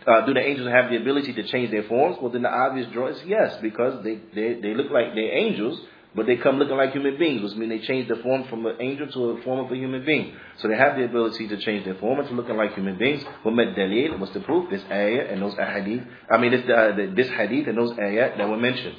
[0.07, 2.17] Uh, do the angels have the ability to change their forms?
[2.21, 5.79] Well, then the obvious draw is yes, because they, they, they look like they're angels,
[6.15, 8.77] but they come looking like human beings, which means they change the form from an
[8.79, 10.35] angel to a form of a human being.
[10.57, 13.23] So they have the ability to change their form into looking like human beings.
[13.43, 14.19] What dalil?
[14.19, 14.69] What's the proof?
[14.69, 16.07] This ayah and those ahadith.
[16.31, 18.95] I mean, this, uh, this hadith and those ayat that were mentioned.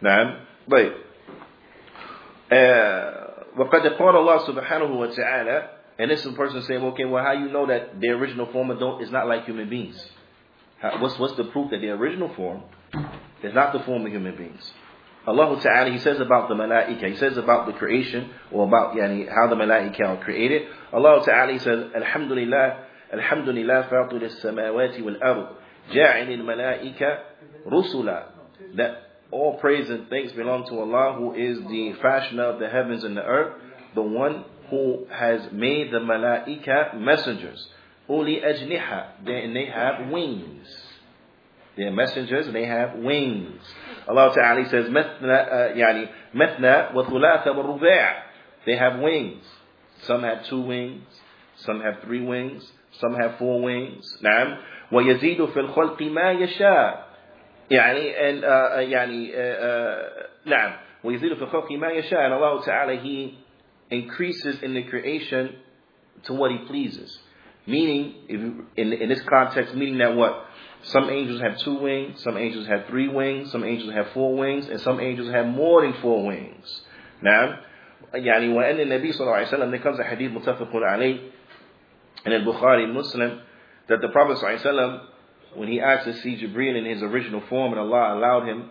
[0.00, 0.94] Now, but
[3.56, 8.00] وقد قال الله سبحانه وتعالى and this person saying, okay, well, how you know that
[8.00, 10.04] the original form don't, is not like human beings?
[10.81, 12.63] How, what's, what's the proof that the original form
[13.43, 14.71] is not the form of human beings?
[15.27, 19.27] Allah Ta'ala, He says about the malaika, He says about the creation, or about yani,
[19.27, 20.63] how the malaika are created.
[20.93, 25.55] Allah Ta'ala, He says, Alhamdulillah, Alhamdulillah, fatir al-samawati wal-ard,
[25.91, 27.19] ja'il al-malaika
[27.67, 28.31] rusula.
[28.75, 33.03] That all praise and thanks belong to Allah, who is the fashioner of the heavens
[33.03, 33.61] and the earth,
[33.95, 37.67] the one who has made the malaika messengers.
[38.10, 39.26] أولي أجنحة.
[39.26, 40.68] And they have wings.
[41.76, 43.60] They're messengers and they have wings.
[44.06, 48.22] Allah Ta'ala says, مثنى, uh, يعني, مثنى وثلاثة والرباع.
[48.66, 49.44] They have wings.
[50.02, 51.04] Some have two wings.
[51.56, 52.70] Some have three wings.
[53.00, 54.04] Some have four wings.
[54.22, 54.58] نعم.
[54.92, 57.08] ويزيد في الخلق ما يشاء.
[57.70, 60.72] يعني and uh, يعني uh, uh, نعم.
[61.04, 62.20] ويزيد في الخلق ما يشاء.
[62.20, 63.38] And Allah Ta'ala, He
[63.90, 65.56] increases in the creation
[66.24, 67.18] to what He pleases.
[67.68, 68.40] Meaning, if,
[68.76, 70.46] in, in this context, meaning that what?
[70.82, 74.68] Some angels have two wings, some angels have three wings, some angels have four wings,
[74.68, 76.82] and some angels have more than four wings.
[77.22, 77.58] Now,
[78.14, 81.20] يعني وأن النبي صلى الله عليه وسلم there comes a hadith متفق عليه
[82.26, 83.40] in al-Bukhari Muslim
[83.88, 85.00] that the Prophet صلى الله عليه وسلم
[85.56, 88.70] when he asked to see Jibreel in his original form and Allah allowed him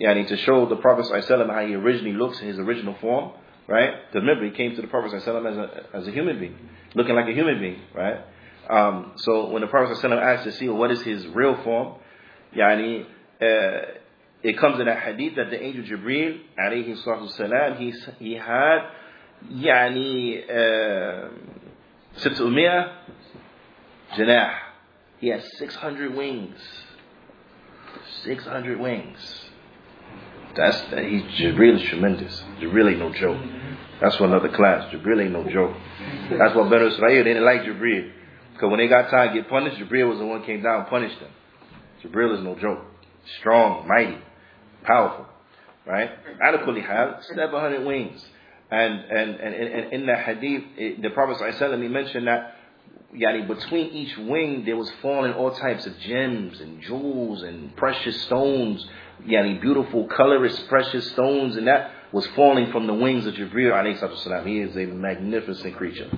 [0.00, 2.58] yani, to show the Prophet صلى الله عليه وسلم how he originally looks in his
[2.58, 3.32] original form
[3.67, 3.93] right?
[4.07, 6.57] Because remember, he came to the Prophet as a, as a human being,
[6.95, 8.21] looking like a human being, right?
[8.69, 11.95] Um, so when the Prophet asked to see what is his real form,
[12.55, 13.05] yani,
[13.41, 13.99] uh,
[14.43, 18.89] it comes in a hadith that the angel Jibril, alayhi salatu he, he had,
[19.51, 21.29] yani, uh,
[22.17, 22.91] 600
[24.15, 24.57] janah.
[25.19, 26.59] He has 600 wings.
[28.23, 29.45] 600 wings.
[30.55, 32.43] That's, that he's really tremendous.
[32.57, 33.39] It's really no joke.
[34.01, 34.93] That's for another class.
[34.93, 35.75] Jabril ain't no joke.
[36.37, 38.11] That's what Banu Israel, they didn't like Jabril.
[38.53, 40.81] Because when they got time to get punished, Jabril was the one who came down
[40.81, 41.31] and punished them.
[42.03, 42.83] Jabril is no joke.
[43.39, 44.17] Strong, mighty,
[44.83, 45.25] powerful.
[45.85, 46.11] Right?
[46.41, 48.23] Adequately have 700 wings.
[48.69, 52.55] And, and, and, and in that hadith, it, the Prophet he mentioned that
[53.15, 58.21] yani, between each wing there was falling all types of gems and jewels and precious
[58.23, 58.85] stones,
[59.25, 64.46] yani, beautiful, colorless, precious stones, and that was falling from the wings of Jibril alayhi
[64.46, 66.08] He is a magnificent creature.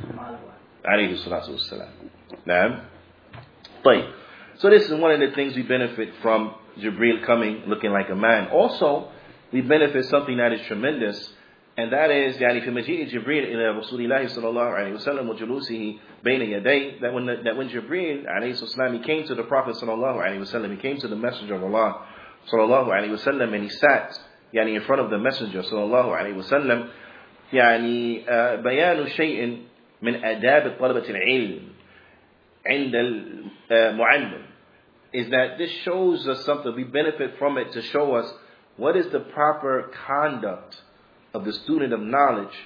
[0.85, 1.91] Alayhi salatu wasalam.
[2.47, 2.85] Now,
[4.57, 8.15] so this is one of the things we benefit from Jibril coming looking like a
[8.15, 8.49] man.
[8.49, 9.11] Also,
[9.53, 11.33] we benefit something that is tremendous,
[11.77, 15.97] and that is يعني في مجيء جبريل إلى رسول الله صلى الله عليه وسلم وجلوسه
[16.25, 19.75] بين يديه that when the, that when Jibril عليه السلام he came to the Prophet
[19.75, 22.07] صلى الله عليه وسلم he came to the Messenger of Allah
[22.47, 24.19] صلى الله عليه وسلم and he sat
[24.53, 26.89] يعني in front of the Messenger صلى الله عليه وسلم
[27.53, 28.25] يعني
[28.63, 29.59] بيان شيء
[30.03, 31.61] من آداب طلبة العلم
[32.67, 32.95] عند
[33.71, 34.45] المعلم
[35.15, 36.75] is that this shows us something.
[36.75, 38.29] We benefit from it to show us
[38.77, 40.83] what is the proper conduct
[41.33, 42.57] of the student of knowledge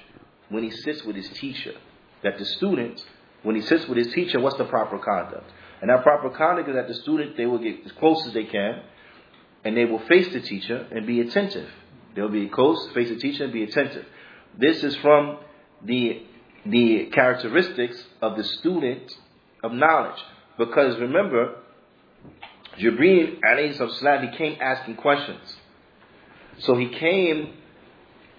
[0.49, 1.73] when he sits with his teacher.
[2.23, 3.05] That the student,
[3.43, 5.47] when he sits with his teacher, what's the proper conduct?
[5.81, 8.45] And that proper conduct is that the student, they will get as close as they
[8.45, 8.81] can,
[9.64, 11.68] and they will face the teacher and be attentive.
[12.14, 14.06] They'll be close, face the teacher, and be attentive.
[14.58, 15.38] This is from
[15.82, 16.22] the,
[16.66, 19.12] the characteristics of the student
[19.62, 20.20] of knowledge.
[20.58, 21.56] Because remember,
[22.78, 25.56] Jibreel alayhi he came asking questions.
[26.58, 27.54] So he came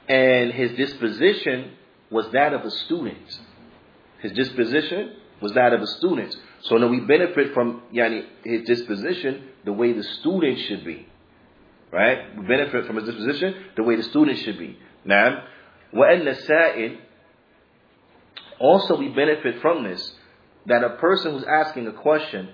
[0.07, 1.71] and his disposition
[2.09, 3.39] was that of a student.
[4.21, 6.35] His disposition was that of a student.
[6.61, 11.07] So now we benefit from yani, his disposition the way the student should be
[11.94, 12.36] Right?
[12.36, 14.78] We benefit from his disposition the way the student should be.
[15.04, 15.44] Now,
[15.92, 16.98] وَأَنَّ السَّائِلِ
[18.60, 20.12] Also we benefit from this
[20.66, 22.48] that a person who's asking a question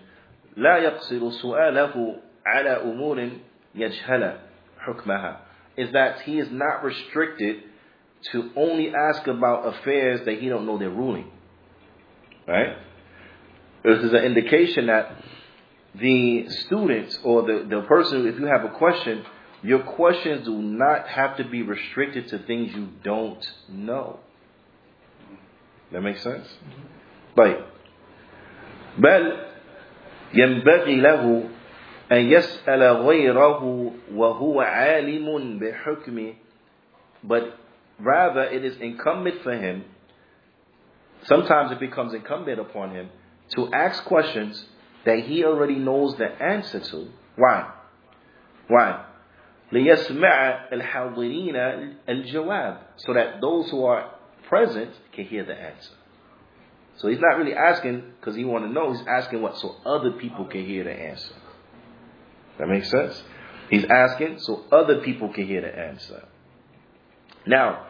[0.57, 3.31] لا يقصر سؤاله على أمور
[3.75, 4.39] يجهل
[4.79, 5.37] حكمها
[5.77, 7.63] is that he is not restricted
[8.33, 11.31] to only ask about affairs that he don't know their ruling.
[12.49, 12.79] Right?
[13.85, 15.13] This is an indication that
[15.95, 19.25] the students or the, the person, if you have a question,
[19.63, 24.21] your questions do not have to be restricted to things you don't know.
[25.93, 26.47] That makes sense?
[27.35, 27.73] But
[28.99, 29.37] بل
[30.35, 31.49] ينبغي له
[32.13, 36.35] أن يسأل غيره وهو عالم بحكمه
[37.25, 37.59] but
[37.99, 39.85] rather it is incumbent for him
[41.25, 43.09] sometimes it becomes incumbent upon him
[43.55, 44.67] to ask questions
[45.05, 47.73] that he already knows the answer to why
[48.69, 49.05] why
[49.73, 51.57] ليسمع الحاضرين
[52.09, 54.11] الجواب so that those who are
[54.49, 55.93] present can hear the answer
[56.97, 58.93] so he's not really asking because he want to know.
[58.93, 61.35] He's asking what so other people can hear the answer.
[62.59, 63.23] That makes sense.
[63.71, 66.25] He's asking so other people can hear the answer.
[67.47, 67.87] Now,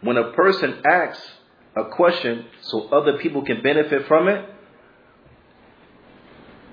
[0.00, 1.22] when a person asks
[1.76, 4.44] a question so other people can benefit from it,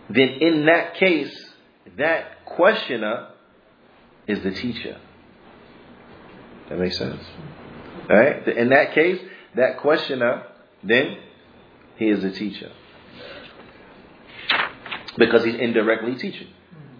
[0.09, 1.35] then in that case,
[1.97, 3.29] that questioner
[4.27, 4.97] is the teacher.
[6.69, 7.21] That makes sense.
[8.09, 8.47] All right?
[8.47, 9.19] In that case,
[9.55, 10.43] that questioner
[10.83, 11.17] then
[11.97, 12.71] he is a teacher.
[15.17, 16.47] because he's indirectly teaching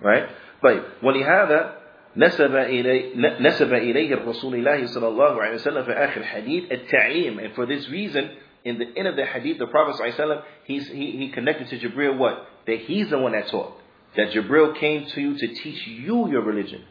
[0.01, 0.29] right
[0.63, 1.75] طيب ولهذا
[2.17, 7.53] نسب إليه نسب إليه رسول الله صلى الله عليه وسلم في آخر الحديث التعليم and
[7.55, 8.29] for this reason
[8.65, 11.29] in the end of the hadith the Prophet صلى الله عليه وسلم he's, he, he
[11.29, 13.73] connected to Jibril what that he's the one that taught
[14.15, 16.83] that Jibril came to you to teach you your religion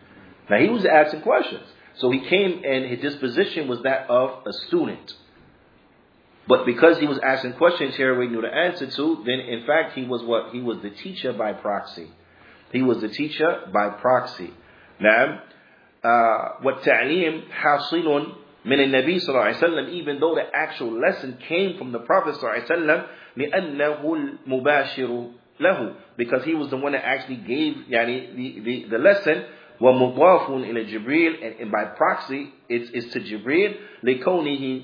[0.50, 1.66] now he was asking questions
[1.96, 5.14] so he came and his disposition was that of a student
[6.48, 9.94] but because he was asking questions here we knew the answer to, then in fact
[9.94, 10.50] he was what?
[10.50, 12.10] He was the teacher by proxy.
[12.72, 14.54] He was the teacher by proxy.
[15.00, 15.40] نعم
[16.02, 18.32] uh, والتعليم حاصل
[18.64, 22.34] من النبي صلى الله عليه وسلم even though the actual lesson came from the Prophet
[22.34, 23.02] صلى الله عليه وسلم
[23.36, 28.98] لأنه المباشر له because he was the one that actually gave يعني the, the, the
[28.98, 29.44] lesson
[29.80, 34.82] ومضاف إلى جبريل and, and by proxy it's, it's to Jibril لكونه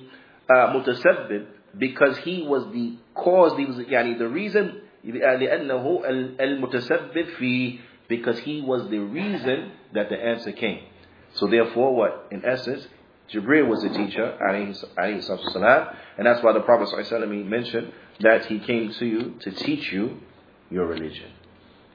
[0.51, 1.47] uh, متسبب
[1.79, 6.03] because he was the cause he was يعني the reason لأنه
[6.41, 7.79] المتسبب في
[8.09, 10.81] because he was the reason that the answer came
[11.35, 12.87] so therefore what in essence
[13.33, 18.59] Jibril was the teacher alayhi salam and that's why the Prophet ﷺ mentioned that he
[18.61, 20.21] came to you to teach you
[20.70, 21.32] your religion.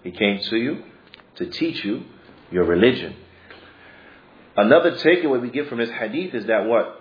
[0.02, 0.84] He came to you
[1.36, 2.04] to teach you
[2.50, 3.16] your religion.
[4.56, 7.00] Another takeaway we get from this hadith is that what?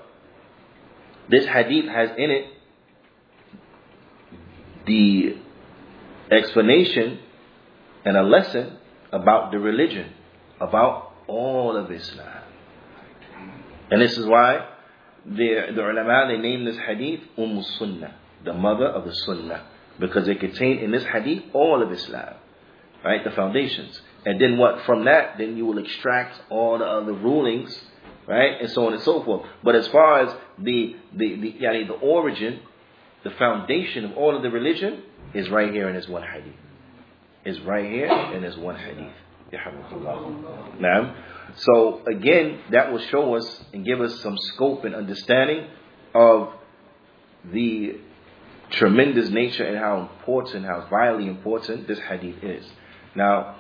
[1.30, 2.46] This hadith has in it
[4.86, 5.38] the
[6.32, 7.20] explanation
[8.06, 8.78] and a lesson
[9.12, 10.12] about the religion,
[10.60, 12.44] about all of Islam.
[13.92, 14.68] And this is why
[15.26, 19.66] the, the ulama, they name this hadith Umm Sunnah, the mother of the Sunnah,
[20.00, 22.36] because it contained in this hadith all of Islam,
[23.04, 23.24] right?
[23.24, 24.02] The foundations.
[24.26, 24.86] And then what?
[24.86, 27.78] From that, then you will extract all the other rulings,
[28.28, 28.62] right?
[28.62, 29.48] And so on and so forth.
[29.64, 32.60] But as far as the, the, the, yani the origin,
[33.24, 36.56] the foundation of all of the religion is right here in this one hadith.
[37.46, 39.12] Is right here in this one hadith.
[41.56, 45.68] So again, that will show us and give us some scope and understanding
[46.16, 46.54] of
[47.52, 48.00] the
[48.74, 52.66] tremendous nature and how important, how vitally important this hadith is.
[53.16, 53.56] Now,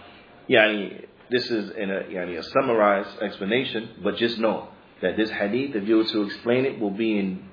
[0.49, 4.69] yani, this is in a, yani, a summarized explanation, but just know
[5.01, 7.49] that this hadith, if you were to explain it, will be in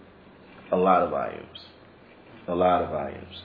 [0.73, 1.61] a lot of volumes.
[2.49, 3.43] A lot of volumes.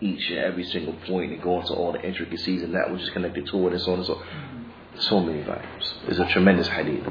[0.00, 3.10] Each and every single point and go into all the intricacies and that which is
[3.10, 4.22] connected to it and so on and so
[4.98, 5.94] So many volumes.
[6.08, 7.04] It's a tremendous hadith.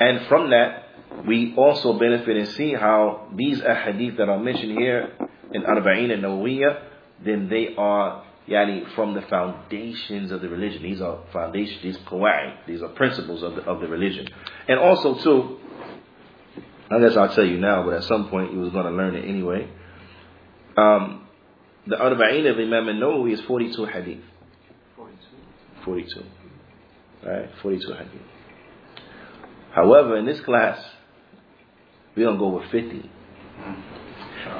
[0.00, 0.88] And from that,
[1.26, 5.12] we also benefit and see how these ahadith that are mentioned here
[5.52, 6.82] in Arba'in and Nawawiyah,
[7.24, 10.82] then they are yani, from the foundations of the religion.
[10.82, 14.28] These are foundations, these qawa'i, these are principles of the, of the religion.
[14.68, 15.58] And also too,
[16.90, 19.14] I guess I'll tell you now, but at some point you was going to learn
[19.14, 19.68] it anyway.
[20.76, 21.26] Um,
[21.86, 24.24] the Arba'in of Imam al-Nawawi is 42 hadith.
[24.96, 25.18] 42.
[25.84, 26.24] 42.
[27.24, 27.50] Right?
[27.62, 28.10] 42 hadith.
[29.72, 30.82] However, in this class,
[32.16, 33.10] we're going to go with 50.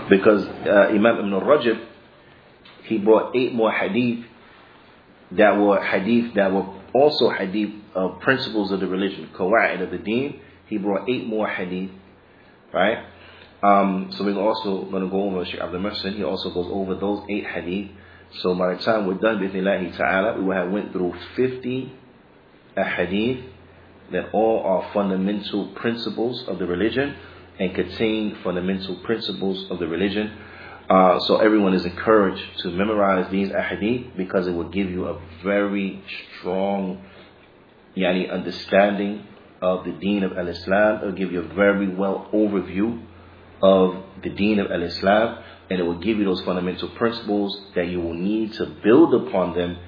[0.08, 1.86] Because uh, Imam Ibn Rajab,
[2.84, 4.24] he brought eight more hadith
[5.32, 9.98] that were hadith that were also hadith of principles of the religion, qawa'id of the
[9.98, 10.40] deen.
[10.66, 11.90] He brought eight more hadith,
[12.72, 13.06] right?
[13.62, 16.12] Um, so we're also going to go over Shaykh Abdul.
[16.12, 17.90] He also goes over those eight hadith.
[18.40, 21.92] So by the time we're done, with bithnillahi ta'ala, we will have went through 50
[22.76, 23.44] hadith
[24.12, 27.16] that all are fundamental principles of the religion
[27.58, 30.32] and contain fundamental principles of the religion.
[30.88, 35.20] Uh, so everyone is encouraged to memorize these ahadith because it will give you a
[35.42, 36.02] very
[36.38, 37.02] strong
[37.96, 39.26] yani, understanding
[39.62, 41.02] of the deen of al-Islam.
[41.02, 43.02] It will give you a very well overview
[43.62, 48.00] of the deen of al-Islam and it will give you those fundamental principles that you
[48.00, 49.78] will need to build upon them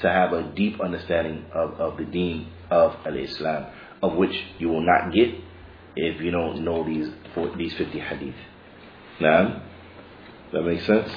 [0.00, 3.66] to have a deep understanding of, of the deen of al-Islam
[4.02, 5.34] of which you will not get
[5.95, 7.09] if you don't know these
[7.57, 8.35] these 50 hadith.
[9.19, 9.61] Now,
[10.53, 11.09] that makes sense?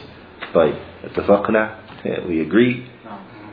[0.55, 0.75] طيب
[1.05, 2.87] اتفقنا yeah, we agree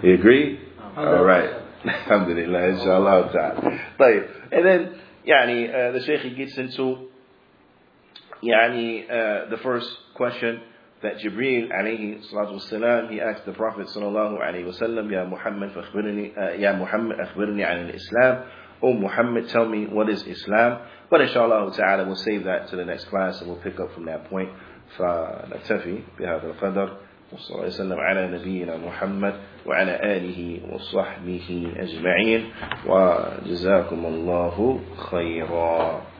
[0.03, 0.59] we agree
[0.97, 1.49] all right
[1.85, 4.89] alhamdulillah inshallah ta'ala طيب and then
[5.25, 7.07] يعني uh, the sheikh gets into
[8.43, 10.61] يعني uh, the first question
[11.01, 16.33] that Jibril alayhi salatu wasalam he asked the Prophet sallallahu alayhi wasallam Ya Muhammad فأخبرني
[16.37, 18.43] uh, Ya Muhammad أخبرني عن الإسلام
[18.83, 20.79] Oh Muhammad tell me what is Islam
[21.09, 24.05] but inshallah ta'ala we'll save that to the next class and we'll pick up from
[24.05, 24.49] that point
[24.97, 26.89] فنكتفي بهذا القدر
[27.33, 29.33] وصلى الله وسلم على نبينا محمد
[29.65, 32.49] وعلى آله وصحبه أجمعين
[32.87, 34.79] وجزاكم الله
[35.11, 36.01] خيرا